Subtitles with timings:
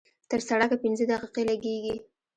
[0.29, 1.95] تر سړکه پينځه دقيقې لګېږي.